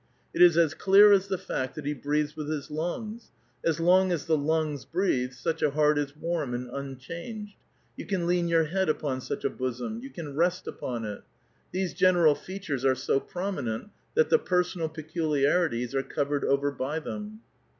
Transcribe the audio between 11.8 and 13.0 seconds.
gen eral features are